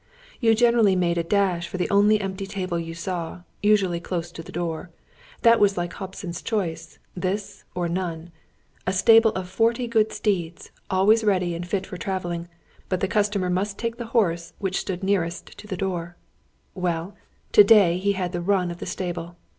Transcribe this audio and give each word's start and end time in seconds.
You 0.39 0.55
generally 0.55 0.95
made 0.95 1.19
a 1.19 1.23
dash 1.23 1.67
for 1.67 1.77
the 1.77 1.87
only 1.91 2.19
empty 2.19 2.47
table 2.47 2.79
you 2.79 2.95
saw, 2.95 3.41
usually 3.61 3.99
close 3.99 4.31
to 4.31 4.41
the 4.41 4.51
door. 4.51 4.89
That 5.43 5.59
was 5.59 5.77
like 5.77 5.93
Hobson's 5.93 6.41
choice 6.41 6.97
this 7.13 7.65
or 7.75 7.87
none! 7.87 8.31
A 8.87 8.93
stable 8.93 9.29
of 9.33 9.47
forty 9.47 9.87
good 9.87 10.11
steeds, 10.11 10.71
always 10.89 11.23
ready 11.23 11.53
and 11.53 11.67
fit 11.67 11.85
for 11.85 11.97
travelling, 11.97 12.47
but 12.89 12.99
the 12.99 13.07
customer 13.07 13.51
must 13.51 13.77
take 13.77 13.97
the 13.97 14.07
horse 14.09 14.53
which 14.57 14.79
stood 14.79 15.03
nearest 15.03 15.55
to 15.59 15.67
the 15.67 15.77
door! 15.77 16.17
Well, 16.73 17.15
to 17.51 17.63
day 17.63 17.99
he 17.99 18.13
had 18.13 18.31
the 18.31 18.41
run 18.41 18.71
of 18.71 18.79
the 18.79 18.87
stable. 18.87 19.35